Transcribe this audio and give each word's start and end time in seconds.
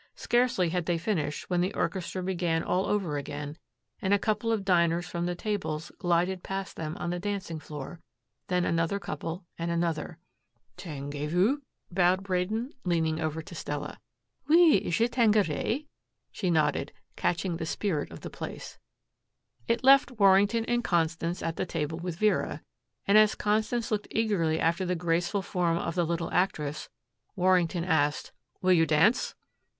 Scarcely 0.15 0.69
had 0.69 0.87
they 0.87 0.97
finished 0.97 1.47
when 1.47 1.61
the 1.61 1.75
orchestra 1.75 2.23
began 2.23 2.63
all 2.63 2.87
over 2.87 3.19
again, 3.19 3.55
and 4.01 4.15
a 4.15 4.17
couple 4.17 4.51
of 4.51 4.65
diners 4.65 5.07
from 5.07 5.27
the 5.27 5.35
tables 5.35 5.91
glided 5.99 6.41
past 6.41 6.75
them 6.75 6.97
on 6.97 7.11
the 7.11 7.19
dancing 7.19 7.59
floor, 7.59 7.99
then 8.47 8.65
another 8.65 8.97
couple 8.97 9.45
and 9.59 9.69
another. 9.69 10.17
"Tanguez 10.75 11.29
vous?" 11.31 11.61
bowed 11.91 12.23
Braden, 12.23 12.71
leaning 12.83 13.21
over 13.21 13.43
to 13.43 13.53
Stella. 13.53 13.99
"Oui, 14.49 14.89
je 14.89 15.07
tanguerai," 15.07 15.85
she 16.31 16.49
nodded, 16.49 16.91
catching 17.15 17.57
the 17.57 17.65
spirit 17.67 18.09
of 18.11 18.21
the 18.21 18.31
place. 18.31 18.79
It 19.67 19.83
left 19.83 20.17
Warrington 20.19 20.65
and 20.65 20.83
Constance 20.83 21.43
at 21.43 21.57
the 21.57 21.65
table 21.67 21.99
with 21.99 22.15
Vera, 22.17 22.63
and 23.07 23.19
as 23.19 23.35
Constance 23.35 23.91
looked 23.91 24.07
eagerly 24.09 24.59
after 24.59 24.83
the 24.83 24.95
graceful 24.95 25.43
form 25.43 25.77
of 25.77 25.93
the 25.93 26.07
little 26.07 26.31
actress, 26.31 26.89
Warrington 27.35 27.83
asked, 27.83 28.31
"Will 28.63 28.73
you 28.73 28.87
dance!" 28.87 29.35